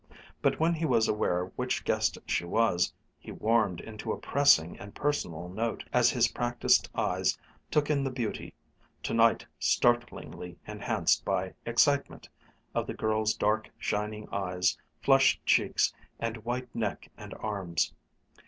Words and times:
But 0.41 0.59
when 0.59 0.73
he 0.73 0.85
was 0.87 1.07
aware 1.07 1.51
which 1.57 1.83
guest 1.85 2.17
she 2.25 2.43
was, 2.43 2.91
he 3.19 3.31
warmed 3.31 3.79
into 3.79 4.11
a 4.11 4.17
pressing 4.17 4.75
and 4.79 4.95
personal 4.95 5.47
note, 5.47 5.83
as 5.93 6.09
his 6.09 6.27
practised 6.29 6.89
eyes 6.95 7.37
took 7.69 7.87
in 7.91 8.03
the 8.03 8.09
beauty, 8.09 8.55
tonight 9.03 9.45
startlingly 9.59 10.57
enhanced 10.65 11.23
by 11.23 11.53
excitement, 11.67 12.27
of 12.73 12.87
the 12.87 12.95
girl's 12.95 13.35
dark, 13.35 13.69
shining 13.77 14.27
eyes, 14.31 14.75
flushed 15.03 15.45
cheeks, 15.45 15.93
and 16.19 16.37
white 16.45 16.73
neck 16.73 17.11
and 17.15 17.35
arms. 17.35 17.93